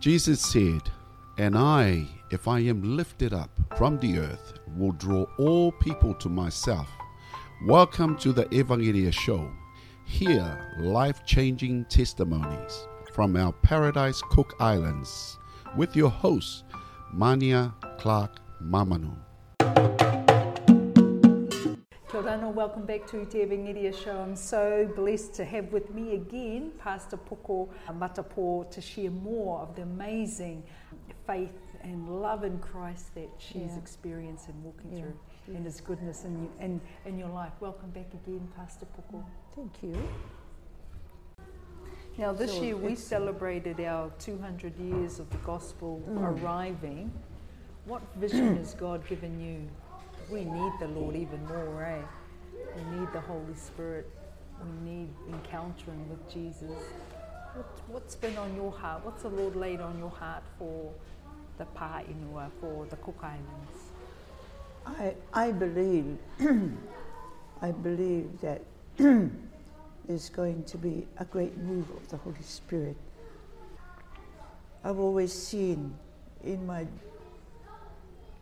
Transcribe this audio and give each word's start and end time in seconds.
Jesus 0.00 0.40
said, 0.40 0.82
And 1.38 1.58
I, 1.58 2.06
if 2.30 2.46
I 2.46 2.60
am 2.60 2.96
lifted 2.96 3.34
up 3.34 3.50
from 3.76 3.98
the 3.98 4.20
earth, 4.20 4.54
will 4.76 4.92
draw 4.92 5.26
all 5.38 5.72
people 5.72 6.14
to 6.14 6.28
myself. 6.28 6.88
Welcome 7.66 8.16
to 8.18 8.32
the 8.32 8.44
Ēvangeria 8.44 9.12
Show. 9.12 9.50
Hear 10.04 10.76
life 10.78 11.26
changing 11.26 11.86
testimonies 11.86 12.86
from 13.12 13.36
our 13.36 13.52
Paradise 13.52 14.22
Cook 14.30 14.54
Islands 14.60 15.36
with 15.76 15.96
your 15.96 16.10
host, 16.10 16.62
Mania 17.12 17.74
Clarke 17.98 18.38
Mamanu. 18.62 19.27
Welcome 22.58 22.86
back 22.86 23.06
to 23.12 23.24
Te 23.24 23.38
Ēvangeria 23.44 23.92
Show. 23.96 24.16
I'm 24.20 24.34
so 24.34 24.90
blessed 24.96 25.32
to 25.34 25.44
have 25.44 25.70
with 25.72 25.94
me 25.94 26.14
again 26.14 26.72
Pastor 26.76 27.16
Poko 27.16 27.68
Matapo 27.88 28.68
to 28.72 28.80
share 28.80 29.12
more 29.12 29.60
of 29.60 29.76
the 29.76 29.82
amazing 29.82 30.64
faith 31.24 31.52
and 31.84 32.20
love 32.20 32.42
in 32.42 32.58
Christ 32.58 33.14
that 33.14 33.28
she's 33.38 33.70
Yeah. 33.74 33.78
experienced 33.78 34.48
and 34.48 34.64
walking 34.64 34.90
Yeah. 34.90 35.02
through 35.02 35.54
and 35.54 35.64
His 35.64 35.80
goodness 35.80 36.24
in, 36.24 36.36
you, 36.42 36.50
in, 36.58 36.80
in 37.04 37.16
your 37.16 37.28
life. 37.28 37.52
Welcome 37.60 37.90
back 37.90 38.12
again, 38.12 38.48
Pastor 38.56 38.86
Poko. 38.86 39.22
Thank 39.54 39.80
you. 39.84 39.94
Now, 42.18 42.32
this 42.32 42.56
So 42.56 42.62
year 42.64 42.76
we 42.76 42.96
celebrated 42.96 43.78
our 43.78 44.10
200 44.18 44.76
years 44.80 45.20
of 45.20 45.30
the 45.30 45.38
gospel 45.46 46.02
Mm. 46.08 46.42
arriving. 46.42 47.12
What 47.86 48.02
vision 48.16 48.56
has 48.56 48.74
God 48.74 49.06
given 49.06 49.38
you? 49.38 49.68
We 50.28 50.44
need 50.44 50.72
the 50.80 50.88
Lord 50.88 51.14
even 51.14 51.46
more, 51.46 51.84
eh? 51.84 52.02
We 52.78 52.98
need 52.98 53.12
the 53.12 53.20
Holy 53.20 53.54
Spirit. 53.54 54.08
We 54.62 54.90
need 54.90 55.08
encountering 55.32 56.08
with 56.08 56.32
Jesus. 56.32 56.70
What, 57.54 57.66
what's 57.88 58.14
been 58.14 58.36
on 58.36 58.54
your 58.54 58.70
heart? 58.70 59.04
What's 59.04 59.22
the 59.22 59.30
Lord 59.30 59.56
laid 59.56 59.80
on 59.80 59.98
your 59.98 60.10
heart 60.10 60.42
for 60.58 60.92
the 61.56 61.66
Pāinua, 61.76 62.50
for 62.60 62.86
the 62.86 62.96
Cook 62.96 63.18
Islands? 63.22 63.78
I, 64.86 65.14
I 65.32 65.52
believe, 65.52 66.18
I 67.62 67.72
believe 67.72 68.40
that 68.40 68.62
there's 68.96 70.28
going 70.30 70.64
to 70.64 70.78
be 70.78 71.06
a 71.18 71.24
great 71.24 71.56
move 71.56 71.88
of 71.90 72.08
the 72.08 72.16
Holy 72.16 72.42
Spirit. 72.42 72.96
I've 74.84 74.98
always 74.98 75.32
seen 75.32 75.94
in 76.44 76.66
my 76.66 76.86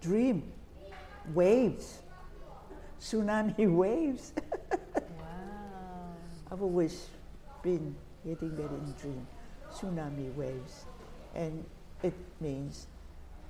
dream 0.00 0.52
waves, 1.34 2.00
tsunami 3.06 3.72
waves. 3.82 4.32
Wow. 5.18 6.14
I've 6.50 6.62
always 6.62 7.08
been 7.62 7.94
getting 8.24 8.56
that 8.56 8.70
in 8.70 8.94
dream, 9.00 9.26
tsunami 9.72 10.34
waves. 10.34 10.86
And 11.34 11.64
it 12.02 12.14
means 12.40 12.86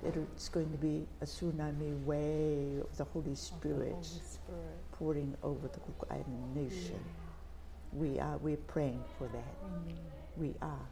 that 0.03 0.15
it's 0.15 0.49
going 0.49 0.71
to 0.71 0.77
be 0.77 1.07
a 1.21 1.25
tsunami 1.25 2.03
wave 2.05 2.81
of 2.81 2.97
the 2.97 3.03
Holy 3.05 3.31
Of 3.31 3.31
the 3.31 3.35
Spirit 3.35 3.93
Holy 3.93 4.03
Spirit. 4.03 4.77
pouring 4.91 5.35
over 5.43 5.67
the 5.67 5.79
Cook 5.79 6.07
Island 6.11 6.55
nation. 6.55 6.99
We 7.93 8.19
are, 8.19 8.37
we're 8.37 8.57
praying 8.57 9.03
for 9.17 9.27
that. 9.29 9.55
Amen. 9.65 9.97
We 10.37 10.53
are. 10.61 10.85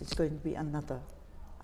It's 0.00 0.14
going 0.14 0.30
to 0.30 0.44
be 0.44 0.54
another, 0.54 1.00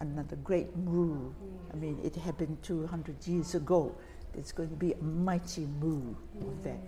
another 0.00 0.36
great 0.36 0.76
move. 0.76 1.32
I 1.72 1.76
mean, 1.76 1.98
it 2.04 2.14
happened 2.16 2.62
200 2.62 3.26
years 3.26 3.54
ago. 3.56 3.94
It's 4.36 4.52
going 4.52 4.70
to 4.70 4.76
be 4.76 4.92
a 4.92 5.02
mighty 5.02 5.66
move 5.80 6.16
of 6.40 6.62
that. 6.64 6.78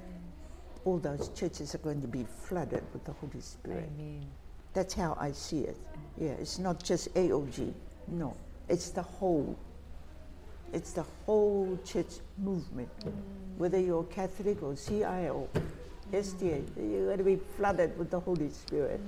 All 0.84 0.98
those 0.98 1.28
churches 1.30 1.74
are 1.74 1.78
going 1.78 2.00
to 2.02 2.08
be 2.08 2.24
flooded 2.24 2.82
with 2.92 3.04
the 3.04 3.12
Holy 3.12 3.40
Spirit. 3.40 3.88
Amen. 3.98 4.26
That's 4.74 4.94
how 4.94 5.16
I 5.20 5.32
see 5.32 5.60
it. 5.60 5.76
Yeah, 6.18 6.30
it's 6.30 6.58
not 6.58 6.82
just 6.82 7.14
AOG. 7.14 7.72
No, 8.08 8.36
it's 8.68 8.90
the 8.90 9.02
whole. 9.02 9.56
It's 10.72 10.92
the 10.92 11.04
whole 11.26 11.78
church 11.84 12.20
movement. 12.38 12.88
Whether 13.58 13.78
you're 13.78 14.04
Catholic 14.04 14.62
or 14.62 14.75
CIO, 14.75 15.48
SDA, 16.12 16.64
you're 16.76 17.06
going 17.06 17.19
to 17.19 17.25
be 17.25 17.36
flooded 17.56 17.97
with 17.98 18.10
the 18.10 18.19
Holy 18.19 18.48
Spirit. 18.48 19.00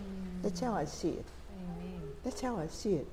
That's 0.43 0.61
how 0.61 0.75
I 0.75 0.85
see 0.85 1.09
it. 1.11 1.25
Amen. 1.57 2.03
That's 2.23 2.41
how 2.41 2.59
I 2.59 2.67
see 2.67 2.95
it. 2.97 3.07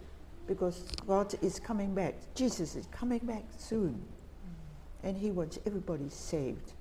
Because 0.47 0.83
God 1.07 1.33
is 1.41 1.59
coming 1.59 1.95
back. 1.95 2.15
Jesus 2.35 2.75
is 2.75 2.87
coming 2.87 3.19
back 3.19 3.43
soon. 3.57 4.01
And 5.03 5.17
He 5.17 5.31
wants 5.31 5.59
everybody 5.65 6.09
saved. 6.09 6.73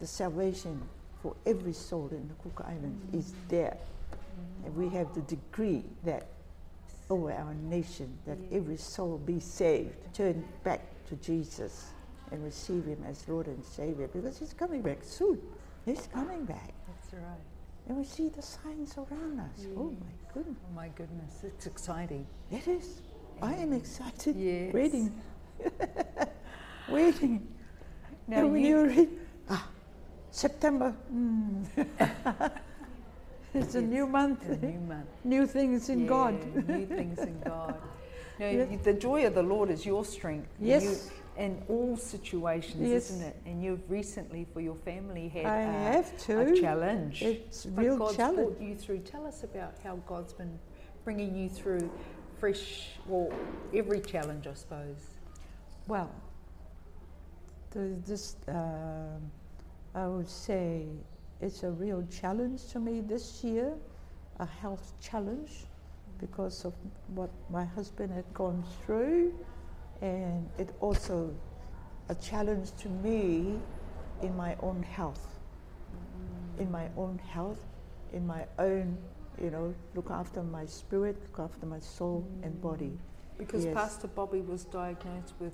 The 0.00 0.06
salvation 0.06 0.82
for 1.22 1.34
every 1.46 1.72
soul 1.72 2.08
in 2.10 2.28
the 2.28 2.34
Cook 2.34 2.66
Islands 2.66 3.02
is 3.14 3.32
mm-hmm. 3.32 3.48
there. 3.48 3.76
And 4.64 4.76
we 4.76 4.88
have 4.90 5.12
to 5.14 5.20
decree 5.22 5.84
that 6.04 6.26
over 7.10 7.32
our 7.32 7.54
nation, 7.54 8.18
that 8.26 8.38
every 8.50 8.76
soul 8.76 9.18
be 9.18 9.40
saved, 9.40 9.94
turn 10.14 10.44
back 10.64 10.80
to 11.08 11.16
Jesus 11.16 11.92
and 12.30 12.42
receive 12.42 12.84
Him 12.84 13.04
as 13.06 13.26
Lord 13.28 13.46
and 13.46 13.64
Savior 13.64 14.08
because 14.08 14.38
He's 14.38 14.52
coming 14.52 14.82
back 14.82 14.98
soon. 15.02 15.40
He's 15.84 16.08
coming 16.12 16.44
back. 16.44 16.72
That's 16.86 17.14
right. 17.14 17.40
And 17.88 17.98
we 17.98 18.04
see 18.04 18.28
the 18.28 18.42
signs 18.42 18.96
around 18.96 19.40
us. 19.40 19.66
Oh 19.76 19.90
my 19.90 20.32
goodness. 20.32 20.56
Oh 20.66 20.74
my 20.74 20.88
goodness, 20.88 21.44
it's 21.44 21.66
exciting. 21.66 22.26
It 22.50 22.66
is. 22.66 23.02
I 23.42 23.54
am 23.54 23.72
excited. 23.72 24.36
Yes. 24.36 24.72
Waiting. 24.72 25.12
Waiting. 26.88 27.46
Now 28.26 28.46
when 28.46 28.62
you- 28.62 28.86
read, 28.86 29.08
ah, 29.48 29.68
September. 30.30 30.94
mm. 31.12 31.64
it's 33.54 33.74
a 33.74 33.80
new 33.82 34.06
month. 34.06 34.48
A 34.48 34.56
new 34.56 34.80
month. 34.80 35.08
New 35.24 35.46
things 35.46 35.88
in 35.88 36.00
Yeah, 36.02 36.08
God. 36.08 36.68
new 36.68 36.86
things 36.86 37.18
in 37.18 37.40
God. 37.40 37.76
Yeah. 38.38 38.50
you- 38.50 38.80
the 38.82 38.92
joy 38.94 39.26
of 39.26 39.34
the 39.34 39.42
Lord 39.44 39.70
is 39.70 39.86
your 39.86 40.04
strength. 40.04 40.48
Yes. 40.60 40.82
You, 41.36 41.44
in 41.44 41.62
all 41.68 41.96
situations, 41.96 42.80
Yes. 42.88 43.10
isn't 43.10 43.22
it? 43.22 43.36
And 43.46 43.62
you've 43.62 43.88
recently, 43.90 44.44
for 44.52 44.60
your 44.60 44.74
family, 44.76 45.28
had 45.28 45.46
I 45.46 45.58
a, 45.60 45.66
have 45.92 46.12
a 46.12 46.18
to. 46.54 46.60
challenge. 46.60 47.22
It's 47.22 47.64
but 47.64 47.82
real 47.84 47.96
God's 47.96 48.16
challenge. 48.16 48.56
brought 48.58 48.60
you 48.68 48.74
through. 48.74 48.98
Tell 49.00 49.24
us 49.26 49.44
about 49.44 49.74
how 49.84 49.96
God's 50.06 50.32
been 50.32 50.58
bringing 51.04 51.36
you 51.36 51.48
through 51.48 51.88
fresh, 52.40 52.88
well, 53.06 53.30
every 53.72 54.00
challenge, 54.00 54.46
I 54.48 54.54
suppose. 54.54 55.10
Well, 55.86 56.10
the, 57.74 57.96
this, 58.06 58.36
um, 58.48 59.20
I 59.94 60.06
would 60.06 60.28
say 60.28 60.86
it's 61.40 61.62
a 61.64 61.70
real 61.70 62.06
challenge 62.10 62.66
to 62.68 62.78
me 62.78 63.00
this 63.00 63.42
year, 63.44 63.74
a 64.38 64.46
health 64.46 64.94
challenge 65.00 65.66
because 66.20 66.64
of 66.64 66.72
what 67.14 67.30
my 67.50 67.64
husband 67.64 68.12
had 68.12 68.24
gone 68.32 68.64
through, 68.84 69.34
and 70.00 70.48
it 70.58 70.70
also 70.80 71.34
a 72.08 72.14
challenge 72.14 72.70
to 72.78 72.88
me 72.88 73.58
in 74.22 74.36
my 74.36 74.56
own 74.60 74.82
health, 74.82 75.38
in 76.58 76.70
my 76.70 76.88
own 76.96 77.18
health, 77.28 77.58
in 78.12 78.26
my 78.26 78.46
own, 78.58 78.96
you 79.42 79.50
know, 79.50 79.74
look 79.94 80.10
after 80.10 80.42
my 80.42 80.64
spirit, 80.66 81.16
look 81.22 81.50
after 81.50 81.66
my 81.66 81.80
soul 81.80 82.24
and 82.42 82.60
body. 82.62 82.96
Because 83.36 83.64
Yes. 83.64 83.74
Pastor 83.74 84.06
Bobby 84.06 84.40
was 84.40 84.64
diagnosed 84.66 85.34
with 85.40 85.52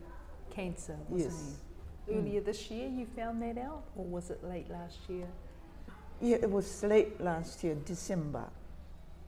cancer, 0.50 0.98
wasn't 1.08 1.32
Yes. 1.32 1.56
he? 1.64 1.69
Mm. 2.08 2.18
Earlier 2.18 2.40
this 2.40 2.70
year, 2.70 2.88
you 2.88 3.06
found 3.16 3.42
that 3.42 3.58
out, 3.58 3.84
or 3.96 4.04
was 4.04 4.30
it 4.30 4.42
late 4.44 4.70
last 4.70 4.98
year? 5.08 5.26
Yeah, 6.20 6.36
it 6.36 6.50
was 6.50 6.82
late 6.82 7.20
last 7.20 7.64
year, 7.64 7.74
December. 7.84 8.44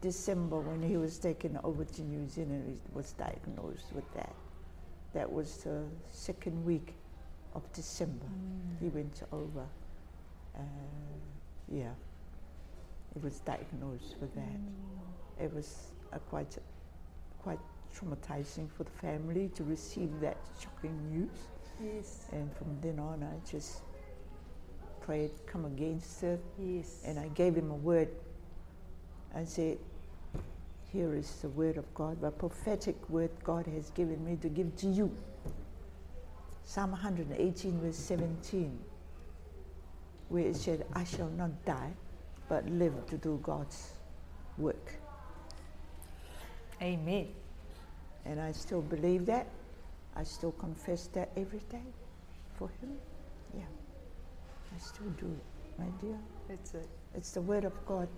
December 0.01 0.59
when 0.61 0.83
he 0.83 0.97
was 0.97 1.19
taken 1.19 1.59
over 1.63 1.85
to 1.85 2.03
New 2.03 2.27
Zealand, 2.29 2.65
he 2.67 2.81
was 2.93 3.13
diagnosed 3.13 3.87
with 3.95 4.13
that. 4.15 4.35
That 5.15 5.31
was 5.33 5.59
the 5.59 5.85
second 6.11 6.65
week 6.65 6.95
of 7.55 7.71
December. 7.73 8.27
He 8.81 8.89
went 8.89 9.23
over. 9.31 9.65
Uh, 10.57 10.61
yeah, 11.71 11.91
he 13.15 13.21
was 13.21 13.41
diagnosed 13.41 14.17
with 14.21 14.35
that. 14.35 15.43
It 15.43 15.55
was 15.55 15.93
uh, 16.13 16.19
quite, 16.31 16.59
quite 17.43 17.61
traumatizing 17.95 18.71
for 18.71 18.85
the 18.85 18.91
family 18.91 19.51
to 19.55 19.65
receive 19.65 20.11
that 20.21 20.37
shocking 20.61 20.99
news. 21.11 21.39
Yes. 21.81 22.27
And 22.33 22.51
from 22.57 22.79
then 22.81 22.99
on, 22.99 23.23
I 23.23 23.51
just 23.51 23.81
prayed, 25.01 25.31
come 25.47 25.65
against 25.65 26.23
it. 26.23 26.41
Yes. 26.59 27.03
And 27.05 27.19
I 27.19 27.29
gave 27.29 27.55
him 27.55 27.71
a 27.71 27.77
word. 27.77 28.09
I 29.35 29.45
said, 29.45 29.79
Here 30.93 31.15
is 31.15 31.31
the 31.43 31.49
word 31.49 31.77
of 31.77 31.93
God, 31.95 32.21
the 32.21 32.31
prophetic 32.31 32.97
word 33.09 33.31
God 33.45 33.67
has 33.67 33.91
given 33.91 34.25
me 34.25 34.37
to 34.43 34.49
give 34.49 34.77
to 34.77 34.87
you. 34.87 35.11
Psalm 36.65 36.93
118, 36.93 37.81
verse 37.81 37.97
17, 37.97 38.79
where 40.29 40.47
it 40.47 40.57
said, 40.57 40.87
I 40.95 41.05
shall 41.05 41.29
not 41.31 41.65
die, 41.65 41.93
but 42.49 42.67
live 42.69 42.95
to 43.09 43.17
do 43.19 43.41
God's 43.43 43.91
work. 44.59 44.93
Amen. 46.81 47.29
And 48.25 48.41
I 48.41 48.53
still 48.53 48.83
believe 48.83 49.27
that. 49.27 49.47
I 50.17 50.25
still 50.25 50.53
confess 50.53 51.09
that 51.09 51.31
every 51.37 51.61
day 51.71 51.85
for 52.59 52.69
Him. 52.81 52.91
Yeah. 53.57 53.65
I 54.75 54.79
still 54.79 55.09
do 55.19 55.27
it, 55.27 55.45
my 55.79 55.87
dear. 56.01 56.19
That's 56.49 56.75
it. 56.75 56.89
It's 57.15 57.33
the 57.33 57.43
Word 57.43 57.65
of 57.65 57.75
God 57.87 58.09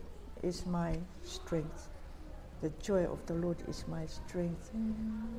is 0.43 0.67
my 0.67 0.99
strength. 1.23 1.89
the 2.63 2.71
joy 2.83 3.05
of 3.07 3.25
the 3.27 3.35
Lord 3.35 3.59
is 3.69 3.85
my 3.89 4.07
strength. 4.07 4.71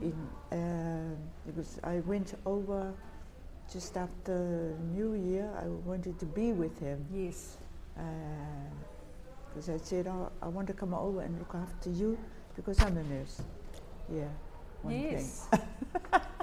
In 0.02 0.14
um 0.52 1.18
because 1.48 1.80
I 1.84 2.00
went 2.02 2.36
over 2.46 2.94
just 3.72 3.98
after 3.98 4.76
New 4.94 5.14
Year, 5.16 5.50
I 5.64 5.68
wanted 5.68 6.20
to 6.20 6.26
be 6.26 6.54
with 6.54 6.80
him 6.80 7.06
Yes. 7.12 7.58
because 9.50 9.70
I 9.70 9.78
said, 9.78 10.08
oh, 10.08 10.32
I 10.42 10.48
want 10.50 10.68
to 10.68 10.74
come 10.74 10.94
over 10.94 11.22
and 11.22 11.38
look 11.40 11.56
after 11.56 11.90
you 11.90 12.18
because 12.56 12.80
I'm 12.82 12.98
a 12.98 13.04
nurse. 13.04 13.42
Yeah. 14.10 14.30
one 14.84 14.94
thing. 14.94 15.12
yes. 15.14 15.48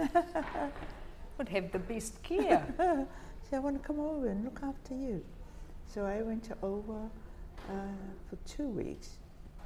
Would 1.38 1.48
have 1.48 1.72
the 1.72 1.78
best 1.78 2.22
care. 2.22 2.66
So 3.50 3.56
I 3.56 3.60
want 3.60 3.82
to 3.82 3.86
come 3.86 3.98
over 3.98 4.28
and 4.28 4.44
look 4.44 4.60
after 4.62 4.94
you. 4.94 5.24
So 5.92 6.04
I 6.06 6.22
went 6.22 6.48
over 6.62 7.10
uh, 7.68 7.72
for 8.28 8.36
two 8.46 8.68
weeks. 8.68 9.16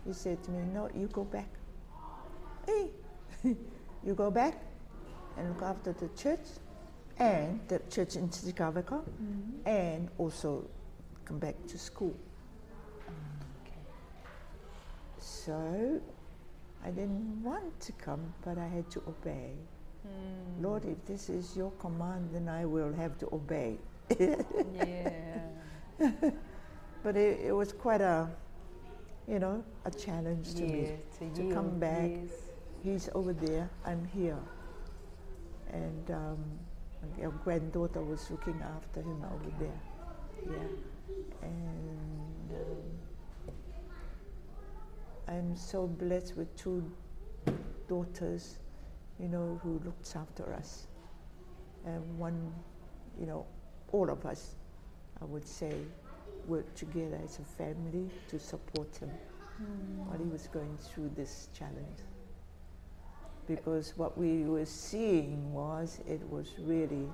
He 0.07 0.15
said 0.15 0.43
to 0.45 0.51
me, 0.53 0.65
No, 0.73 0.89
you 0.95 1.07
go 1.09 1.25
back. 1.25 1.51
Hey, 2.67 2.89
you 3.45 4.15
go 4.15 4.31
back 4.31 4.55
and 5.37 5.49
look 5.51 5.63
after 5.63 5.93
the 5.93 6.09
church 6.17 6.47
and 7.19 7.61
the 7.69 7.79
church 7.91 8.17
in 8.17 8.29
Titikaveka 8.31 9.03
Mm-hmm. 9.05 9.69
and 9.69 10.09
also 10.17 10.65
come 11.27 11.39
back 11.39 11.55
to 11.67 11.77
school. 11.79 12.17
So 15.19 16.01
I 16.85 16.91
didn't 16.91 17.43
want 17.43 17.81
to 17.81 17.93
come, 17.93 18.33
but 18.45 18.57
I 18.57 18.67
had 18.67 18.91
to 18.93 19.03
obey. 19.07 19.53
Mm. 20.07 20.63
Lord, 20.63 20.85
if 20.85 21.05
this 21.07 21.29
is 21.29 21.57
your 21.57 21.71
command, 21.73 22.31
then 22.33 22.49
I 22.49 22.65
will 22.65 22.93
have 22.93 23.19
to 23.19 23.29
obey. 23.33 23.79
Yeah. 24.19 25.41
But 27.05 27.17
it, 27.17 27.41
it 27.45 27.53
was 27.53 27.71
quite 27.73 28.01
a, 28.01 28.31
you 29.29 29.39
know, 29.39 29.63
a 29.85 29.91
challenge 29.91 30.55
to 30.55 30.63
yeah. 30.67 30.73
me. 30.73 30.91
To, 31.19 31.31
to 31.35 31.43
yield, 31.43 31.55
come 31.55 31.79
back. 31.79 32.11
Yes. 32.11 32.31
He's 32.83 33.09
over 33.15 33.35
there, 33.35 33.69
I'm 33.85 34.09
here. 34.15 34.39
And 35.71 36.11
um, 36.11 36.39
our 37.23 37.31
granddaughter 37.31 38.03
was 38.03 38.31
looking 38.31 38.59
after 38.77 39.01
him 39.03 39.23
over 39.23 39.51
there. 39.61 39.81
Yeah. 40.47 41.13
And 41.43 42.51
um, 42.53 42.95
I'm 45.29 45.57
so 45.57 45.87
blessed 45.87 46.37
with 46.37 46.55
two 46.57 46.91
daughters, 47.87 48.59
you 49.19 49.29
know, 49.29 49.61
who 49.63 49.81
looks 49.85 50.17
after 50.17 50.53
us. 50.53 50.87
And 51.87 52.19
one, 52.19 52.53
you 53.19 53.27
know, 53.27 53.47
all 53.93 54.11
of 54.11 54.25
us, 54.27 54.57
I 55.21 55.25
would 55.25 55.47
say, 55.47 55.75
work 56.47 56.75
together 56.75 57.21
as 57.23 57.39
a 57.39 57.45
family 57.45 58.11
to 58.29 58.39
support 58.39 58.95
him 58.97 59.11
hmm. 59.59 60.07
while 60.07 60.19
he 60.19 60.25
was 60.25 60.49
going 60.49 60.77
through 60.79 61.11
this 61.17 61.49
challenge. 61.57 61.99
Because 63.47 63.93
what 63.97 64.17
we 64.17 64.45
were 64.45 64.65
seeing 64.65 65.53
was 65.53 66.01
it 66.09 66.21
was 66.31 66.55
really 66.59 67.09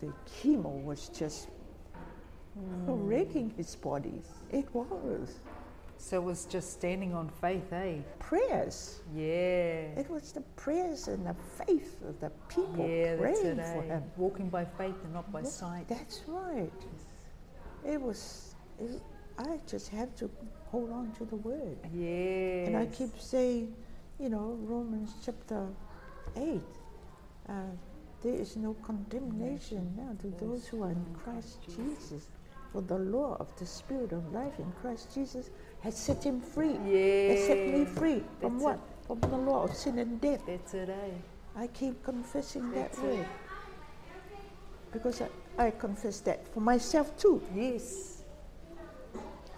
the 0.00 0.12
chemo 0.28 0.82
was 0.84 1.08
just 1.08 1.48
hmm. 2.54 2.84
wrecking 2.86 3.52
his 3.56 3.74
body. 3.76 4.20
It 4.50 4.72
was. 4.74 5.40
So 5.98 6.16
it 6.16 6.22
was 6.22 6.44
just 6.44 6.72
standing 6.72 7.14
on 7.14 7.28
faith, 7.40 7.72
eh? 7.72 7.96
Prayers. 8.18 9.00
Yeah. 9.14 9.98
It 9.98 10.08
was 10.08 10.32
the 10.32 10.42
prayers 10.54 11.08
and 11.08 11.26
the 11.26 11.34
faith 11.64 11.98
of 12.06 12.20
the 12.20 12.30
people 12.48 12.86
yeah, 12.88 13.16
praying 13.16 13.58
it, 13.58 13.66
for 13.66 13.82
eh? 13.82 13.86
him. 13.86 14.02
Walking 14.16 14.48
by 14.48 14.64
faith 14.64 14.94
and 15.04 15.14
not 15.14 15.30
by 15.32 15.40
Yeah, 15.40 15.48
sight. 15.48 15.88
That's 15.88 16.22
right. 16.26 16.70
It 17.84 18.00
was. 18.00 18.54
It, 18.78 19.00
I 19.38 19.58
just 19.66 19.88
have 19.90 20.14
to 20.16 20.30
hold 20.70 20.90
on 20.92 21.12
to 21.18 21.24
the 21.24 21.36
word. 21.36 21.78
Yes. 21.92 22.68
And 22.68 22.76
I 22.76 22.86
keep 22.86 23.18
saying, 23.18 23.74
you 24.18 24.28
know, 24.28 24.56
Romans 24.62 25.14
chapter 25.24 25.66
8, 26.36 26.60
uh, 27.48 27.52
there 28.22 28.34
is 28.34 28.56
no 28.56 28.74
condemnation 28.82 29.92
now 29.96 30.16
to 30.22 30.44
those 30.44 30.66
who 30.66 30.82
are 30.82 30.90
in 30.90 31.06
Christ 31.22 31.58
Jesus. 31.64 32.28
For 32.72 32.80
the 32.82 32.98
law 32.98 33.36
of 33.40 33.54
the 33.58 33.66
Spirit 33.66 34.12
of 34.12 34.32
life 34.32 34.58
in 34.58 34.70
Christ 34.80 35.14
Jesus 35.14 35.50
has 35.86 35.96
set 35.96 36.24
him 36.24 36.40
free. 36.40 36.74
Has 36.74 37.46
set 37.46 37.58
me 37.58 37.78
Yeah. 37.86 37.94
free 37.94 38.24
from 38.40 38.54
That's 38.58 38.64
what? 38.64 38.74
it. 38.74 39.06
From 39.06 39.20
the 39.20 39.36
law 39.38 39.62
of 39.62 39.74
sin 39.74 39.98
and 40.00 40.20
death. 40.20 40.42
That's 40.46 40.74
it, 40.74 40.88
eh? 40.88 41.14
I 41.54 41.68
keep 41.68 42.02
confessing 42.02 42.72
That's 42.72 42.98
that 42.98 43.04
it. 43.06 43.18
word. 43.18 43.26
Because 44.92 45.22
I, 45.22 45.28
I 45.58 45.70
confess 45.70 46.20
that 46.20 46.46
for 46.52 46.60
myself 46.60 47.16
too. 47.16 47.40
Yes. 47.54 48.24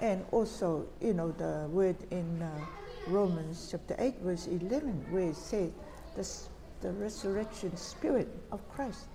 And 0.02 0.24
also, 0.30 0.86
you 1.00 1.14
know, 1.14 1.32
the 1.32 1.66
word 1.72 1.96
in 2.10 2.42
uh, 2.42 2.50
Romans 3.08 3.68
chapter 3.70 3.96
8, 3.98 4.20
verse 4.20 4.46
11, 4.46 5.06
where 5.10 5.30
it 5.30 5.36
says, 5.36 5.70
the, 6.14 6.86
the 6.86 6.92
resurrection 6.94 7.74
spirit 7.76 8.28
of 8.52 8.60
Christ 8.68 9.06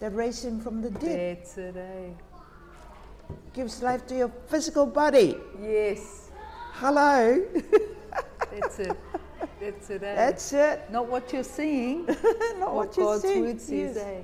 that 0.00 0.14
raised 0.14 0.44
him 0.44 0.60
from 0.60 0.80
the 0.80 0.90
dead 0.90 1.38
That's 1.38 1.58
it, 1.58 1.76
eh? 1.76 2.08
gives 3.52 3.82
life 3.82 4.06
to 4.08 4.16
your 4.16 4.32
physical 4.48 4.86
body. 4.86 5.36
Yes. 5.60 6.23
Hello. 6.78 7.40
That's 8.50 8.78
it. 8.80 8.96
That's 9.60 9.90
it, 9.90 10.02
eh? 10.02 10.14
That's 10.14 10.52
it. 10.52 10.90
not 10.90 11.06
what 11.08 11.32
you're 11.32 11.44
seeing, 11.44 12.04
Not 12.58 12.74
what 12.74 12.88
what 12.88 12.96
you 12.96 13.02
God's 13.04 13.22
say. 13.22 13.40
word 13.40 13.60
says, 13.60 13.96
yes. 13.96 14.04
eh? 14.04 14.20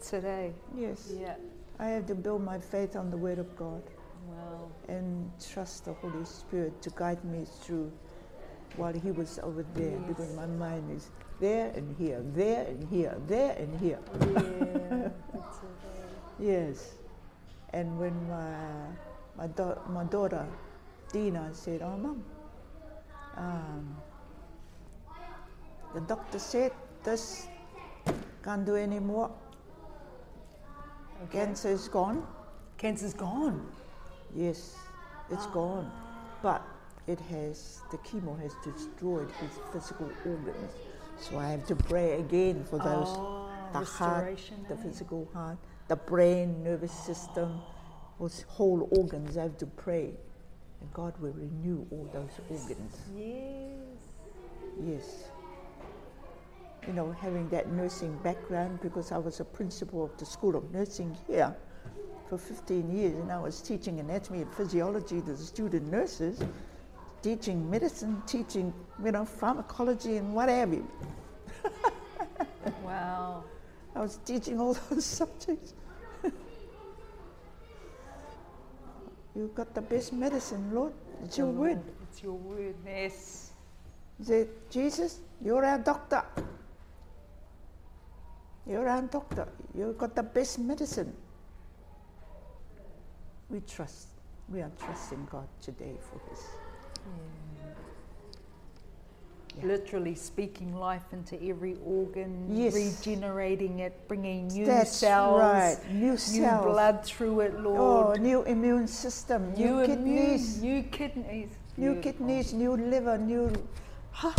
Today. 0.00 0.52
yes. 0.76 1.12
Yeah. 1.18 1.34
I 1.78 1.86
have 1.88 2.06
to 2.06 2.14
build 2.14 2.44
my 2.44 2.58
faith 2.58 2.94
on 2.96 3.10
the 3.10 3.16
word 3.16 3.38
of 3.38 3.56
God 3.56 3.82
Wow. 4.28 4.68
and 4.88 5.30
trust 5.52 5.86
the 5.86 5.94
Holy 5.94 6.24
Spirit 6.24 6.80
to 6.82 6.90
guide 6.94 7.24
me 7.24 7.44
through 7.62 7.90
while 8.76 8.92
he 8.92 9.10
was 9.10 9.38
over 9.42 9.64
there 9.74 9.98
because 10.06 10.32
my 10.36 10.46
mind 10.46 10.90
is 10.94 11.10
there 11.40 11.72
and 11.74 11.96
here, 11.96 12.22
there 12.34 12.66
and 12.66 12.86
here, 12.88 13.16
there 13.26 13.56
and 13.58 13.80
here. 13.80 13.98
Yeah. 14.20 15.06
Eh? 15.06 15.08
Yes. 16.38 16.94
And 17.72 17.98
when 17.98 18.14
my, 18.28 18.56
my, 19.36 19.46
da- 19.48 19.78
my 19.88 20.04
daughter, 20.04 20.44
Dina, 21.12 21.50
said, 21.52 21.82
Oh, 21.82 21.96
mom, 21.96 22.24
um, 23.36 23.96
the 25.94 26.00
doctor 26.00 26.38
said 26.38 26.72
this 27.04 27.46
can't 28.42 28.66
do 28.66 28.74
any 28.74 28.98
more. 28.98 29.30
Okay. 31.24 31.38
Cancer 31.38 31.68
is 31.68 31.88
gone. 31.88 32.26
Cancer's 32.76 33.14
gone. 33.14 33.64
Yes, 34.34 34.76
it's 35.30 35.46
gone. 35.46 35.90
But 36.42 36.62
it 37.06 37.20
has, 37.30 37.82
the 37.90 37.98
chemo 37.98 38.40
has 38.40 38.52
destroyed 38.64 39.30
his 39.40 39.50
physical 39.72 40.10
organs. 40.26 40.72
So 41.20 41.38
I 41.38 41.50
have 41.50 41.66
to 41.66 41.76
pray 41.76 42.18
again 42.18 42.64
for 42.64 42.78
those 42.78 43.06
oh, 43.08 43.48
the 43.72 43.80
heart, 43.84 44.40
the 44.68 44.74
eh? 44.74 44.82
physical 44.82 45.28
heart, 45.32 45.58
the 45.86 45.96
brain, 45.96 46.64
nervous 46.64 46.92
system, 46.92 47.60
those 48.18 48.44
whole 48.48 48.88
organs. 48.90 49.36
I 49.36 49.42
have 49.42 49.58
to 49.58 49.66
pray. 49.66 50.14
And 50.82 50.92
God 50.92 51.14
will 51.20 51.32
renew 51.32 51.86
all 51.92 52.10
those 52.12 52.32
organs. 52.50 52.96
Yes. 53.16 53.70
Yes. 54.84 55.24
You 56.88 56.92
know, 56.92 57.12
having 57.12 57.48
that 57.50 57.70
nursing 57.70 58.18
background 58.24 58.80
because 58.82 59.12
I 59.12 59.18
was 59.18 59.38
a 59.38 59.44
principal 59.44 60.04
of 60.04 60.16
the 60.18 60.26
School 60.26 60.56
of 60.56 60.72
Nursing 60.72 61.16
here 61.28 61.54
for 62.28 62.36
15 62.36 62.96
years 62.96 63.14
and 63.14 63.30
I 63.30 63.38
was 63.38 63.62
teaching 63.62 64.00
anatomy 64.00 64.42
and 64.42 64.52
physiology 64.54 65.20
to 65.20 65.32
the 65.32 65.36
student 65.36 65.88
nurses, 65.88 66.42
teaching 67.22 67.70
medicine, 67.70 68.20
teaching, 68.26 68.74
you 69.04 69.12
know, 69.12 69.24
pharmacology 69.24 70.16
and 70.16 70.34
what 70.34 70.48
have 70.48 70.72
you. 70.72 70.86
Wow. 72.84 73.44
I 73.94 74.00
was 74.00 74.18
teaching 74.24 74.60
all 74.60 74.74
those 74.90 75.04
subjects. 75.04 75.74
You've 79.34 79.54
got 79.54 79.74
the 79.74 79.80
best 79.80 80.12
medicine, 80.12 80.70
Lord. 80.74 80.92
It's 81.24 81.38
your 81.38 81.48
word. 81.48 81.80
It's 82.02 82.22
your 82.22 82.34
word. 82.34 82.74
Yes. 82.84 83.52
Said, 84.20 84.48
Jesus, 84.70 85.20
you're 85.42 85.64
our 85.64 85.78
doctor. 85.78 86.22
You're 88.66 88.88
our 88.88 89.02
doctor. 89.02 89.48
You've 89.74 89.98
got 89.98 90.14
the 90.14 90.22
best 90.22 90.58
medicine. 90.58 91.12
We 93.48 93.60
trust. 93.60 94.08
We 94.48 94.60
are 94.60 94.70
trusting 94.78 95.28
God 95.30 95.48
today 95.60 95.96
for 96.00 96.20
this. 96.28 96.40
Yeah. 97.04 97.81
Literally 99.62 100.14
speaking 100.14 100.74
life 100.74 101.04
into 101.12 101.36
every 101.42 101.76
organ, 101.84 102.46
Yes. 102.48 102.74
regenerating 102.74 103.80
it, 103.80 103.92
bringing 104.08 104.48
new 104.48 104.64
That's 104.66 104.90
cells, 104.90 105.40
right. 105.40 105.76
New 105.92 106.12
new 106.12 106.16
cells. 106.16 106.64
blood 106.64 107.04
through 107.04 107.40
it, 107.40 107.54
Oh, 107.56 107.60
Lord. 107.60 108.20
new 108.20 108.42
immune 108.44 108.86
system, 108.88 109.52
new, 109.54 109.76
new 109.80 109.86
kidneys, 109.86 110.58
immune, 110.58 110.76
new 110.76 110.82
kidneys. 110.90 111.50
new 111.76 111.92
Beautiful. 111.94 112.02
kidneys, 112.12 112.52
new 112.54 112.76
liver, 112.76 113.18
new. 113.18 113.52
Huh? 114.12 114.32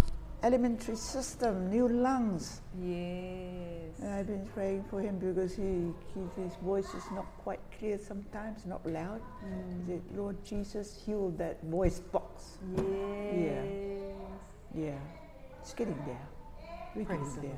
alimentary 0.43 0.98
system, 0.98 1.70
new 1.70 1.88
lungs. 1.88 2.60
Yes. 2.77 3.98
And 4.01 4.13
I've 4.13 4.27
been 4.27 4.46
praying 4.53 4.84
for 4.89 5.00
him 5.00 5.17
because 5.17 5.55
he, 5.55 5.93
he 6.13 6.20
his 6.41 6.53
voice 6.55 6.93
is 6.93 7.03
not 7.15 7.25
quite 7.43 7.62
clear 7.79 7.98
sometimes, 7.98 8.65
not 8.65 8.86
loud. 8.86 9.22
Mm. 9.46 9.84
I 9.84 9.88
said, 9.88 10.01
Lord 10.13 10.36
Jesus, 10.43 11.01
heal 11.05 11.29
that 11.38 11.63
voice 11.63 12.00
box. 12.00 12.58
Yes. 12.75 12.84
Yeah, 13.34 14.13
it's 14.75 15.74
getting 15.74 15.98
there. 16.06 16.27
We're 16.96 17.06
Praise 17.06 17.20
getting 17.20 17.36
the 17.36 17.42
there. 17.42 17.58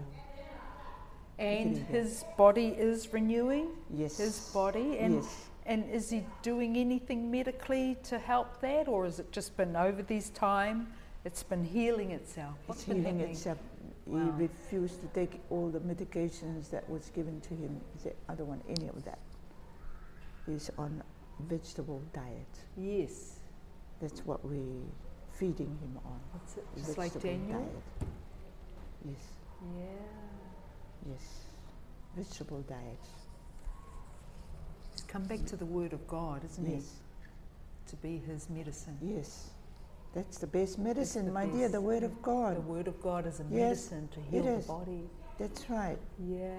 And 1.37 1.73
Getting 1.75 1.91
there. 1.91 2.01
his 2.03 2.23
body 2.37 2.67
is 2.67 3.11
renewing 3.11 3.67
Yes. 3.93 4.17
his 4.17 4.39
body, 4.53 4.97
and 4.99 5.15
yes. 5.15 5.49
and 5.65 5.89
is 5.91 6.09
he 6.09 6.23
doing 6.41 6.77
anything 6.77 7.29
medically 7.29 7.97
to 8.03 8.17
help 8.19 8.61
that, 8.61 8.87
or 8.87 9.03
has 9.05 9.19
it 9.19 9.31
just 9.31 9.57
been 9.57 9.75
over 9.75 10.01
this 10.01 10.29
time? 10.29 10.87
It's 11.25 11.43
been 11.43 11.63
healing 11.63 12.11
itself. 12.11 12.55
What's 12.67 12.81
It's 12.81 12.87
healing 12.87 13.03
happening? 13.03 13.31
itself. 13.31 13.57
Wow. 14.05 14.19
He 14.37 14.43
refused 14.43 15.01
to 15.01 15.07
take 15.07 15.41
all 15.49 15.69
the 15.69 15.79
medications 15.79 16.69
that 16.69 16.87
was 16.89 17.09
given 17.15 17.41
to 17.41 17.49
him. 17.55 17.81
He 17.93 17.99
said, 17.99 18.15
I 18.29 18.35
don't 18.35 18.47
want 18.47 18.63
any 18.69 18.87
of 18.87 19.03
that. 19.05 19.17
He's 20.45 20.69
on 20.77 21.01
vegetable 21.39 22.01
diet. 22.13 22.55
Yes. 22.77 23.39
That's 23.99 24.23
what 24.25 24.45
we're 24.45 24.83
feeding 25.39 25.77
him 25.81 25.99
on. 26.05 26.19
What's 26.31 26.57
it? 26.57 26.65
Just 26.77 26.97
like 26.97 27.19
Daniel. 27.21 27.59
Diet. 27.59 28.09
Yes, 29.05 29.17
Yeah. 29.77 31.11
yes. 31.11 31.41
Vegetable 32.15 32.61
diet. 32.61 32.99
He's 34.91 35.01
come 35.01 35.23
back 35.23 35.45
to 35.45 35.55
the 35.55 35.65
Word 35.65 35.93
of 35.93 36.07
God, 36.07 36.43
isn't 36.45 36.65
Yes, 36.69 36.83
he? 36.83 37.89
To 37.91 37.95
be 37.97 38.17
his 38.17 38.49
medicine. 38.49 38.97
yes. 39.01 39.49
That's 40.13 40.37
the 40.37 40.47
best 40.47 40.79
medicine, 40.79 41.25
the 41.25 41.31
my 41.33 41.45
dear, 41.45 41.67
the. 41.67 41.81
Word 41.81 42.03
of 42.03 42.21
God. 42.21 42.55
The 42.55 42.61
Word 42.61 42.87
of 42.87 43.01
God 43.01 43.25
is 43.27 43.41
a 43.41 43.43
Yes, 43.43 43.51
medicine 43.91 44.07
to 44.13 44.21
heal 44.21 44.43
the 44.43 44.65
body. 44.65 45.09
That's 45.37 45.69
right. 45.69 45.97
Yeah. 46.25 46.55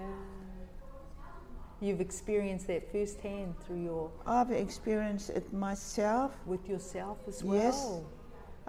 You've 1.79 1.99
experienced 2.01 2.67
that 2.67 2.91
firsthand 2.91 3.55
through 3.65 3.83
your 3.83 4.11
I've 4.27 4.51
experienced 4.51 5.31
it 5.31 5.51
myself. 5.53 6.35
with 6.45 6.67
yourself 6.69 7.17
as 7.27 7.43
well. 7.43 7.55
Yes. 7.63 8.01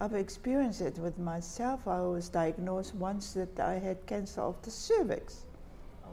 I've 0.01 0.15
experienced 0.15 0.81
it 0.81 0.97
with 0.99 1.19
myself. 1.19 1.89
I 1.89 2.01
was 2.03 2.29
diagnosed 2.29 2.95
once 2.95 3.33
that 3.33 3.59
I 3.59 3.81
had 3.81 4.07
cancer 4.07 4.41
of 4.43 4.63
the 4.63 4.71
cervix. 4.71 5.45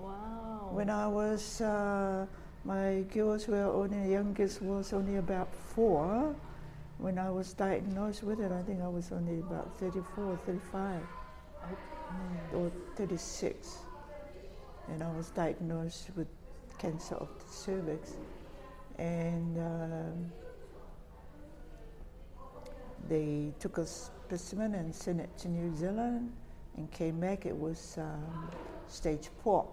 Wow. 0.01 0.69
When 0.71 0.89
I 0.89 1.07
was, 1.07 1.61
uh, 1.61 2.25
my 2.63 3.05
girls 3.13 3.47
were 3.47 3.65
only, 3.65 3.99
the 3.99 4.09
youngest 4.09 4.63
was 4.63 4.91
only 4.91 5.17
about 5.17 5.53
four. 5.53 6.35
When 6.97 7.19
I 7.19 7.29
was 7.29 7.53
diagnosed 7.53 8.23
with 8.23 8.39
it, 8.39 8.51
I 8.51 8.63
think 8.63 8.81
I 8.81 8.87
was 8.87 9.11
only 9.11 9.39
about 9.39 9.77
34, 9.77 10.39
35, 10.45 11.01
or 12.53 12.71
36. 12.95 13.77
And 14.87 15.03
I 15.03 15.11
was 15.11 15.29
diagnosed 15.29 16.09
with 16.15 16.27
cancer 16.79 17.15
of 17.15 17.29
the 17.37 17.53
cervix. 17.53 18.13
And 18.97 19.59
um, 19.59 20.31
they 23.07 23.53
took 23.59 23.77
a 23.77 23.85
specimen 23.85 24.75
and 24.75 24.93
sent 24.93 25.21
it 25.21 25.37
to 25.39 25.49
New 25.49 25.75
Zealand 25.75 26.31
and 26.77 26.91
came 26.91 27.19
back. 27.19 27.45
It 27.45 27.57
was 27.57 27.97
um, 27.97 28.49
stage 28.87 29.29
four 29.43 29.67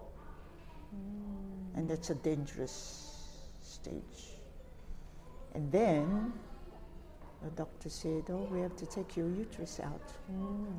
and 1.75 1.89
that's 1.89 2.11
a 2.11 2.15
dangerous 2.15 3.49
stage. 3.63 4.37
And 5.55 5.71
then 5.71 6.33
the 7.43 7.51
doctor 7.51 7.89
said, 7.89 8.25
"Oh, 8.31 8.47
we 8.51 8.61
have 8.61 8.77
to 8.77 8.87
take 8.87 9.17
your 9.17 9.29
uterus 9.29 9.81
out." 9.81 10.09
Mm. 10.31 10.77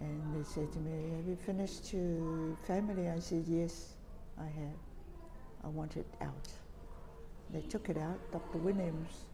And 0.00 0.34
they 0.34 0.44
said 0.44 0.72
to 0.72 0.78
me, 0.78 1.16
"Have 1.16 1.26
you 1.26 1.36
finished 1.36 1.92
your 1.92 2.56
family?" 2.66 3.08
I 3.08 3.18
said, 3.20 3.44
"Yes, 3.46 3.94
I 4.38 4.46
have. 4.46 4.78
I 5.64 5.68
want 5.68 5.96
it 5.96 6.06
out." 6.20 6.48
They 7.50 7.62
took 7.62 7.88
it 7.88 7.96
out. 7.96 8.18
Dr. 8.32 8.58
Williams, 8.58 9.26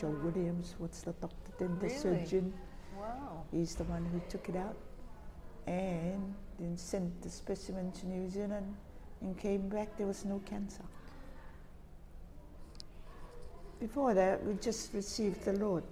Joe 0.00 0.16
Williams, 0.24 0.74
what's 0.78 1.02
the 1.02 1.12
doctor 1.12 1.52
then? 1.58 1.78
The 1.78 1.86
Really? 1.86 1.98
surgeon. 1.98 2.54
Wow. 2.98 3.44
He's 3.50 3.74
the 3.74 3.84
one 3.84 4.04
who 4.06 4.20
took 4.30 4.48
it 4.48 4.56
out 4.56 4.76
and 5.66 6.34
then 6.58 6.76
sent 6.78 7.20
the 7.20 7.28
specimen 7.28 7.92
to 7.92 8.06
New 8.06 8.28
Zealand 8.30 8.74
and 9.20 9.36
came 9.36 9.68
back, 9.68 9.96
there 9.98 10.06
was 10.06 10.24
no 10.24 10.40
cancer. 10.46 10.84
Before 13.78 14.14
that, 14.14 14.42
we 14.44 14.54
just 14.54 14.94
received 14.94 15.44
the 15.44 15.52
Lord. 15.52 15.84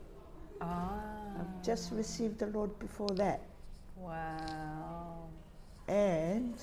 Ah. 0.61 1.01
I've 1.39 1.63
just 1.63 1.93
received 1.93 2.39
the 2.39 2.47
Lord 2.47 2.79
before 2.79 3.11
that. 3.11 3.41
Wow. 3.97 5.29
And 5.87 6.55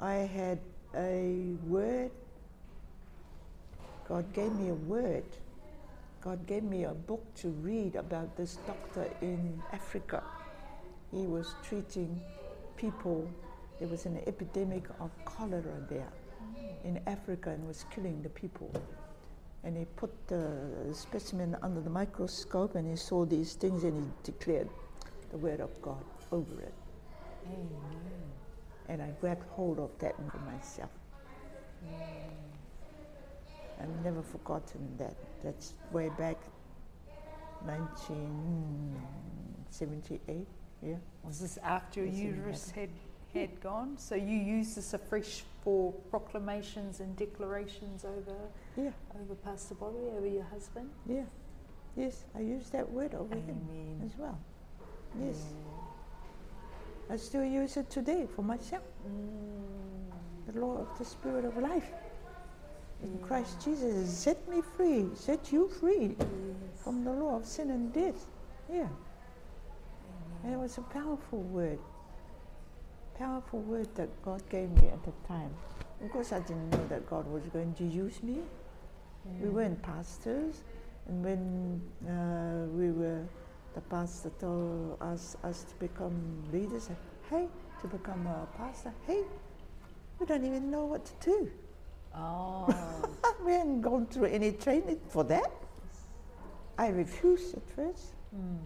I 0.00 0.14
had 0.14 0.58
a 0.96 1.54
word. 1.66 2.10
God 4.08 4.32
gave 4.32 4.52
me 4.52 4.70
a 4.70 4.74
word. 4.74 5.24
God 6.24 6.46
gave 6.46 6.62
me 6.62 6.84
a 6.84 6.94
book 6.94 7.22
to 7.34 7.48
read 7.48 7.96
about 7.96 8.34
this 8.34 8.56
doctor 8.66 9.06
in 9.20 9.62
Africa. 9.74 10.22
He 11.12 11.26
was 11.26 11.54
treating 11.62 12.18
people. 12.78 13.30
There 13.78 13.88
was 13.88 14.06
an 14.06 14.18
epidemic 14.26 14.84
of 15.00 15.10
cholera 15.26 15.76
there 15.90 16.08
in 16.82 16.98
Africa 17.06 17.50
and 17.50 17.68
was 17.68 17.84
killing 17.94 18.22
the 18.22 18.30
people. 18.30 18.72
And 19.64 19.76
he 19.76 19.84
put 19.96 20.12
the 20.26 20.94
specimen 20.94 21.58
under 21.62 21.82
the 21.82 21.90
microscope 21.90 22.74
and 22.74 22.88
he 22.88 22.96
saw 22.96 23.26
these 23.26 23.52
things 23.52 23.84
and 23.84 23.94
he 23.94 24.10
declared 24.22 24.70
the 25.30 25.36
word 25.36 25.60
of 25.60 25.70
God 25.82 26.04
over 26.32 26.58
it. 26.62 26.72
Amen. 27.46 28.22
And 28.88 29.02
I 29.02 29.10
grabbed 29.20 29.44
hold 29.50 29.78
of 29.78 29.90
that 29.98 30.14
for 30.30 30.38
myself. 30.38 30.90
I've 33.80 34.04
never 34.04 34.22
forgotten 34.22 34.96
that. 34.98 35.16
That's 35.42 35.74
way 35.92 36.10
back 36.18 36.36
1978. 37.64 40.46
Yeah. 40.82 40.94
Was 41.24 41.40
this 41.40 41.58
after 41.58 42.00
your 42.00 42.08
Yes, 42.08 42.18
uterus 42.18 42.70
had, 42.70 42.90
had 43.32 43.60
gone? 43.60 43.96
So 43.98 44.14
you 44.14 44.36
used 44.36 44.76
this 44.76 44.94
afresh 44.94 45.42
for 45.62 45.92
proclamations 46.10 47.00
and 47.00 47.16
declarations 47.16 48.04
over 48.04 48.36
Yeah. 48.76 48.90
over 49.20 49.34
Pastor 49.34 49.74
Bobby, 49.74 49.98
over 50.16 50.26
your 50.26 50.44
husband? 50.44 50.90
Yeah. 51.06 51.24
Yes, 51.96 52.24
I 52.34 52.40
used 52.40 52.72
that 52.72 52.90
word 52.90 53.14
over 53.14 53.34
him 53.34 54.00
as 54.04 54.16
well. 54.18 54.38
Yes. 55.20 55.54
I 57.08 57.16
still 57.16 57.44
use 57.44 57.76
it 57.76 57.88
today 57.90 58.26
for 58.26 58.42
myself. 58.42 58.82
Mm. 59.06 60.52
The 60.52 60.60
law 60.60 60.78
of 60.78 60.98
the 60.98 61.04
spirit 61.04 61.44
of 61.44 61.56
life. 61.56 61.92
In. 63.04 63.18
Christ 63.20 63.62
Jesus 63.64 64.10
set 64.10 64.48
me 64.48 64.62
free, 64.76 65.06
set 65.14 65.52
you 65.52 65.68
free 65.68 66.16
Yes. 66.18 66.82
from 66.82 67.04
the 67.04 67.12
law 67.12 67.36
of 67.36 67.46
sin 67.46 67.70
and 67.70 67.92
death. 67.92 68.26
Yeah. 68.72 68.88
And 70.42 70.52
it 70.54 70.58
was 70.58 70.78
a 70.78 70.82
powerful 70.82 71.40
word. 71.40 71.78
Powerful 73.18 73.60
word 73.60 73.88
that 73.94 74.08
God 74.22 74.42
gave 74.50 74.70
me 74.70 74.88
at 74.88 75.02
the 75.04 75.12
time. 75.28 75.50
Of 76.02 76.10
course, 76.10 76.32
I 76.32 76.40
didn't 76.40 76.70
know 76.70 76.86
that 76.88 77.08
God 77.08 77.26
was 77.30 77.44
going 77.52 77.74
to 77.74 77.84
use 77.84 78.22
me. 78.22 78.38
We 79.40 79.48
weren't 79.48 79.80
pastors. 79.82 80.62
And 81.08 81.24
when 81.24 81.80
uh, 82.08 82.66
we 82.76 82.90
were, 82.90 83.22
the 83.74 83.80
pastor 83.82 84.30
told 84.40 84.98
us, 85.00 85.36
us 85.44 85.64
to 85.64 85.74
become 85.76 86.14
leaders, 86.52 86.90
hey, 87.30 87.46
to 87.80 87.86
become 87.88 88.26
a 88.26 88.46
pastor, 88.56 88.92
hey, 89.06 89.22
we 90.18 90.26
don't 90.26 90.44
even 90.44 90.70
know 90.70 90.84
what 90.84 91.04
to 91.06 91.12
do. 91.20 91.50
Oh. 92.16 92.66
we 93.44 93.52
hadn't 93.52 93.80
gone 93.80 94.06
through 94.06 94.26
any 94.26 94.52
training 94.52 95.00
for 95.08 95.24
that. 95.24 95.50
I 96.78 96.88
refused 96.88 97.56
at 97.56 97.68
first. 97.70 98.14
Mm. 98.34 98.58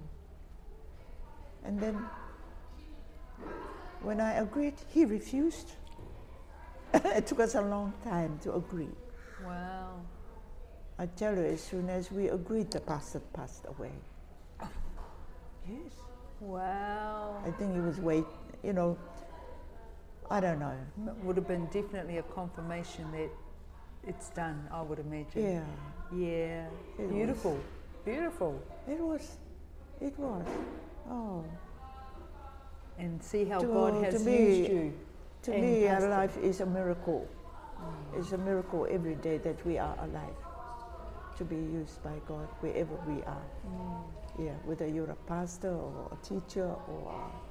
And 1.64 1.80
then 1.80 2.04
when 4.02 4.20
I 4.20 4.34
agreed, 4.34 4.74
he 4.88 5.04
refused. 5.04 5.72
it 6.94 7.26
took 7.26 7.40
us 7.40 7.54
a 7.54 7.60
long 7.60 7.92
time 8.04 8.38
to 8.42 8.54
agree. 8.54 8.88
Wow. 9.44 10.00
I 10.98 11.06
tell 11.06 11.36
you, 11.36 11.44
as 11.44 11.60
soon 11.60 11.88
as 11.90 12.10
we 12.10 12.28
agreed, 12.28 12.70
the 12.70 12.80
pastor 12.80 13.20
passed 13.32 13.64
away. 13.66 13.92
Yes. 15.68 15.92
Wow. 16.40 17.42
I 17.44 17.50
think 17.50 17.74
he 17.74 17.80
was 17.80 17.98
wait, 17.98 18.24
you 18.62 18.72
know, 18.72 18.96
I 20.30 20.40
don't 20.40 20.58
know. 20.58 20.74
It 21.06 21.24
would 21.24 21.36
have 21.36 21.48
been 21.48 21.66
definitely 21.66 22.18
a 22.18 22.22
confirmation 22.22 23.10
that 23.12 23.30
it's 24.06 24.28
done, 24.30 24.68
I 24.70 24.82
would 24.82 24.98
imagine. 24.98 25.42
Yeah, 25.42 25.64
Yeah. 26.16 26.66
It 26.98 27.02
was. 27.06 27.10
Beautiful. 27.12 27.58
Beautiful. 28.04 28.62
it 28.86 29.00
was, 29.00 29.36
it 30.00 30.18
was. 30.18 30.46
Oh, 31.10 31.44
And 32.98 33.22
see 33.22 33.44
how 33.44 33.60
To- 33.60 33.66
God 33.66 34.04
has 34.04 34.24
me, 34.24 34.56
used 34.58 34.70
you. 34.72 34.92
to 35.42 35.50
me, 35.52 35.86
our 35.88 36.08
life 36.08 36.36
is 36.38 36.60
a 36.60 36.66
miracle. 36.66 37.26
Mm. 37.80 38.18
It's 38.18 38.32
a 38.32 38.38
miracle 38.38 38.86
every 38.90 39.14
day 39.14 39.38
that 39.38 39.64
we 39.64 39.78
are 39.78 39.96
alive. 40.02 40.36
to 41.38 41.44
be 41.44 41.54
used 41.54 42.02
by 42.02 42.16
God 42.26 42.48
wherever 42.58 42.96
we 43.06 43.22
are. 43.22 43.46
Mm. 43.64 44.02
Yeah, 44.46 44.54
whether 44.64 44.88
you're 44.88 45.12
a 45.12 45.20
pastor 45.28 45.70
or 45.72 46.10
a 46.10 46.16
teacher 46.26 46.66
or 46.66 47.12
a, 47.14 47.47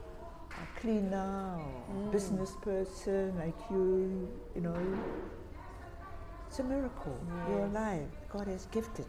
a 0.61 0.79
cleaner 0.79 1.59
or 1.59 2.07
a 2.07 2.11
business 2.11 2.51
mm. 2.51 2.61
person 2.61 3.37
like 3.37 3.55
you, 3.69 4.27
you 4.55 4.61
know. 4.61 4.77
It's 6.47 6.59
a 6.59 6.63
miracle. 6.63 7.19
You're 7.49 7.65
alive. 7.65 8.07
God 8.29 8.47
has 8.47 8.65
gifted 8.67 9.05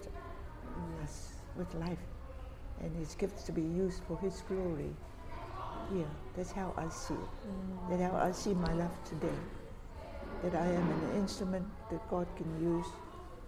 us 1.03 1.33
with 1.57 1.73
life. 1.75 1.99
And 2.81 2.95
His 2.97 3.15
gifts 3.15 3.43
to 3.45 3.53
be 3.53 3.63
used 3.63 4.03
for 4.05 4.19
His 4.19 4.43
glory. 4.49 4.95
Yeah, 5.95 6.05
that's 6.37 6.53
how 6.53 6.75
I 6.77 6.89
see 6.89 7.15
it. 7.15 7.21
Mm. 7.21 7.91
That's 7.91 8.13
how 8.13 8.19
I 8.19 8.33
see 8.33 8.55
my 8.55 8.73
life 8.75 8.99
today. 9.09 9.39
That 10.43 10.55
I 10.55 10.67
am 10.67 10.91
an 10.91 11.17
instrument 11.17 11.67
that 11.91 12.09
God 12.11 12.27
can 12.37 12.51
use 12.63 12.87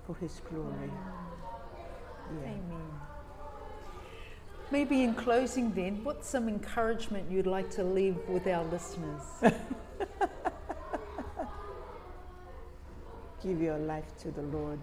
for 0.07 0.17
His 0.17 0.41
glory. 0.51 0.91
Mm. 0.91 2.43
Yeah. 2.43 2.49
Amen. 2.49 3.10
Maybe 4.73 5.03
in 5.03 5.15
closing, 5.15 5.73
then, 5.73 6.05
what's 6.05 6.29
some 6.29 6.49
encouragement 6.49 7.29
you'd 7.29 7.49
like 7.49 7.71
to 7.71 7.83
leave 7.83 8.17
with 8.29 8.47
our 8.47 8.65
listeners? 8.67 9.23
Give 13.43 13.61
your 13.61 13.79
life 13.79 14.17
to 14.19 14.31
the 14.31 14.43
Lord. 14.43 14.79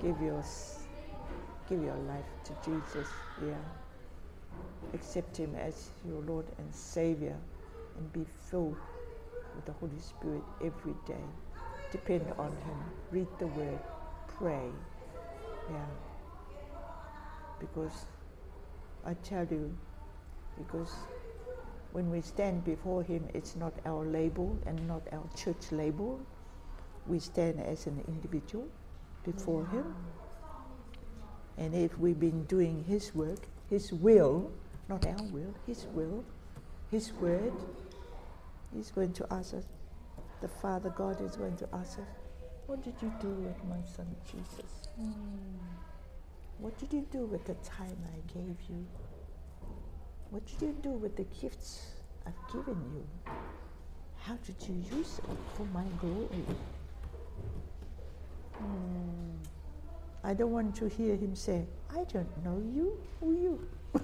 Give 0.00 0.20
your, 0.20 0.44
give 1.68 1.82
your 1.82 1.96
life 1.96 2.26
to 2.44 2.52
Jesus. 2.64 3.08
Yeah. 3.44 3.54
Accept 4.94 5.36
Him 5.36 5.56
as 5.56 5.88
your 6.06 6.20
Lord 6.22 6.46
and 6.58 6.72
Savior 6.72 7.36
and 7.98 8.12
be 8.12 8.24
filled 8.50 8.76
with 9.56 9.64
the 9.64 9.72
Holy 9.72 9.98
Spirit 9.98 10.42
every 10.64 10.94
day. 11.08 11.24
Depend 11.90 12.32
on 12.38 12.50
Him. 12.50 12.84
Read 13.10 13.26
the 13.40 13.48
Word. 13.48 13.80
Pray. 14.28 14.70
Yeah. 15.70 15.86
Because 17.58 18.04
I 19.04 19.14
tell 19.14 19.46
you, 19.50 19.76
because 20.58 20.92
when 21.92 22.10
we 22.10 22.20
stand 22.20 22.64
before 22.64 23.02
Him, 23.02 23.28
it's 23.34 23.56
not 23.56 23.72
our 23.86 24.04
label 24.04 24.58
and 24.66 24.86
not 24.86 25.02
our 25.12 25.28
church 25.36 25.72
label. 25.72 26.20
We 27.06 27.18
stand 27.18 27.60
as 27.60 27.86
an 27.86 28.04
individual 28.06 28.68
before 29.24 29.66
Him. 29.66 29.94
And 31.58 31.74
if 31.74 31.98
we've 31.98 32.18
been 32.18 32.44
doing 32.44 32.84
His 32.84 33.14
work, 33.14 33.40
His 33.68 33.92
will, 33.92 34.52
not 34.88 35.06
our 35.06 35.22
will, 35.30 35.54
His 35.66 35.86
will, 35.92 36.24
His 36.90 37.12
word, 37.14 37.52
He's 38.74 38.90
going 38.90 39.12
to 39.14 39.26
ask 39.30 39.54
us. 39.54 39.64
The 40.40 40.48
Father 40.48 40.90
God 40.90 41.20
is 41.20 41.36
going 41.36 41.56
to 41.56 41.68
ask 41.74 41.98
us, 41.98 42.06
What 42.66 42.82
did 42.82 42.94
you 43.02 43.12
do 43.20 43.28
with 43.28 43.62
my 43.64 43.82
son 43.84 44.06
Jesus? 44.30 44.88
Mm. 45.00 45.60
What 46.60 46.78
did 46.78 46.92
you 46.92 47.06
do 47.10 47.24
with 47.24 47.44
the 47.46 47.54
time 47.54 47.96
I 48.06 48.32
gave 48.32 48.56
you? 48.68 48.86
What 50.30 50.44
did 50.46 50.60
you 50.62 50.76
do 50.82 50.90
with 50.90 51.16
the 51.16 51.24
gifts 51.40 51.86
I've 52.26 52.52
given 52.52 52.76
you? 52.94 53.32
How 54.18 54.34
did 54.46 54.56
you 54.68 54.74
use 54.96 55.18
it 55.18 55.36
for 55.56 55.64
my 55.72 55.84
glory? 56.00 56.44
I 60.22 60.34
don't 60.34 60.52
want 60.52 60.74
to 60.76 60.88
hear 60.88 61.16
him 61.16 61.34
say, 61.34 61.64
I 61.90 62.04
don't 62.12 62.44
know 62.44 62.62
you. 62.74 62.98
Who 63.20 63.32
you? 63.32 63.68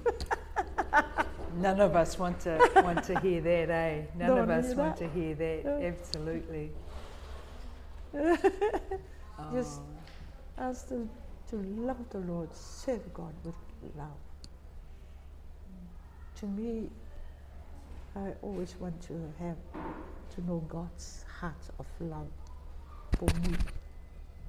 None 1.59 1.81
of 1.81 1.95
us 1.95 2.19
want 2.19 2.41
to 2.41 2.59
want 2.77 3.05
to 3.05 3.19
hear 3.21 3.41
that, 3.43 3.71
eh? 3.71 4.03
None 4.19 4.29
Don't 4.29 4.39
of 4.41 4.51
us 4.51 4.75
want 4.75 4.97
that. 4.97 5.13
to 5.13 5.21
hear 5.21 5.35
that. 5.35 5.65
No. 5.65 5.83
Absolutely. 5.83 6.71
Just 9.53 9.81
Oh, 10.59 10.63
ask 10.71 10.89
them 10.89 11.11
to 11.51 11.57
love 11.57 11.99
the 12.11 12.19
Lord, 12.19 12.55
serve 12.55 13.13
God 13.15 13.35
with 13.45 13.55
love. 13.97 14.19
To 16.37 16.47
me, 16.47 16.89
I 18.17 18.33
always 18.43 18.75
want 18.81 19.01
to 19.03 19.15
have 19.39 19.57
to 20.35 20.41
know 20.47 20.65
God's 20.69 21.25
heart 21.41 21.63
of 21.79 21.87
love 22.01 22.29
for 23.19 23.27
me, 23.49 23.57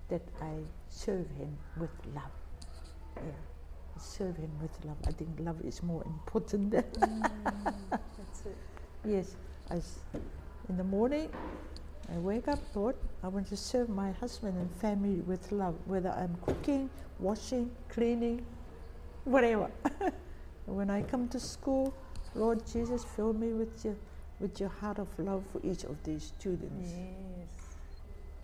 that 0.10 0.24
I 0.42 0.54
serve 0.90 1.30
Him 1.38 1.58
with 1.80 1.92
love. 2.16 2.32
Yeah, 3.18 3.32
serve 4.00 4.38
Him 4.38 4.52
with 4.62 4.72
love. 4.86 4.98
I 5.08 5.12
think 5.12 5.30
love 5.40 5.62
is 5.66 5.84
more 5.84 6.04
important 6.06 6.72
than 6.72 6.84
mm, 6.84 7.32
that's 8.18 8.46
it. 8.46 8.58
Yes, 9.06 9.36
I 9.72 9.82
in 10.70 10.78
the 10.78 10.84
morning, 10.84 11.30
I 12.14 12.18
wake 12.18 12.48
up, 12.48 12.60
Lord, 12.76 12.96
I 13.24 13.28
want 13.28 13.48
to 13.48 13.58
serve 13.58 13.90
my 13.90 14.12
husband 14.12 14.58
and 14.58 14.72
family 14.72 15.22
with 15.22 15.52
love, 15.52 15.76
whether 15.86 16.10
I'm 16.12 16.36
cooking, 16.46 16.90
washing, 17.20 17.72
cleaning, 17.90 18.46
whatever. 19.26 19.70
When 20.66 20.90
I 20.90 21.02
come 21.02 21.30
to 21.30 21.40
school, 21.40 21.94
Lord 22.36 22.66
Jesus, 22.68 23.04
fill 23.04 23.34
me 23.34 23.54
with 23.54 23.86
your, 23.86 23.96
with 24.40 24.60
your 24.60 24.70
heart 24.70 25.00
of 25.00 25.08
love 25.18 25.46
for 25.52 25.62
each 25.66 25.84
of 25.86 26.04
these 26.04 26.24
students, 26.38 26.90
Yes. 26.92 27.50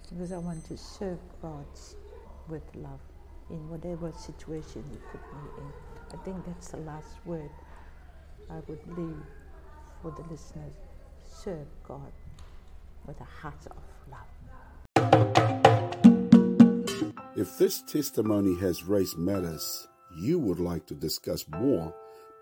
because 0.10 0.32
I 0.32 0.38
want 0.38 0.66
to 0.68 0.78
serve 0.78 1.20
God 1.42 1.66
with 2.48 2.64
love 2.76 3.02
in 3.50 3.70
whatever 3.70 4.12
situation 4.14 4.84
you 4.92 5.00
put 5.12 5.22
me 5.34 5.50
in. 5.58 5.74
I 6.14 6.24
think 6.24 6.46
that's 6.46 6.70
the 6.70 6.78
last 6.78 7.16
word 7.26 7.50
I 8.50 8.60
would 8.68 8.80
leave 8.98 9.24
for 10.02 10.12
the 10.12 10.24
listeners. 10.32 10.74
Serve 11.26 11.68
God 11.88 12.12
with 13.06 13.20
a 13.22 13.28
heart 13.42 13.68
of 13.72 13.78
love. 14.12 14.30
If 17.36 17.58
this 17.58 17.82
testimony 17.84 18.58
has 18.60 18.84
raised 18.84 19.18
matters 19.18 19.88
you 20.16 20.40
would 20.40 20.60
like 20.60 20.86
to 20.88 20.94
discuss 20.94 21.46
more, 21.50 21.94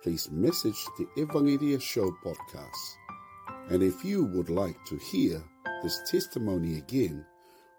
please 0.04 0.30
message 0.32 0.86
the 0.98 1.08
Ēvangeria 1.18 1.82
Show 1.82 2.12
podcast. 2.24 2.96
And 3.70 3.82
if 3.82 4.04
you 4.04 4.26
would 4.26 4.50
like 4.50 4.76
to 4.86 4.98
hear 4.98 5.42
this 5.82 6.00
testimony 6.10 6.78
again 6.78 7.26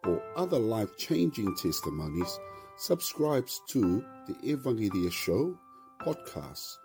or 0.07 0.23
other 0.37 0.59
life 0.59 0.97
changing 0.97 1.55
testimonies, 1.57 2.39
subscribe 2.77 3.47
to 3.69 4.05
the 4.27 4.35
Ēvangeria 4.55 5.13
Show 5.13 5.59
podcast 6.01 6.77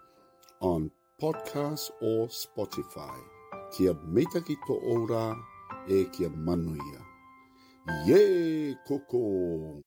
on 0.60 0.92
podcast 1.22 1.90
or 2.02 2.28
Spotify. 2.28 3.18
Kia 3.72 3.94
meita 3.94 4.46
ki 4.46 4.58
ora 4.70 5.36
e 5.88 6.06
kia 6.06 6.30
manuia. 6.30 7.01
Ye 8.06 8.75
koko! 8.88 9.84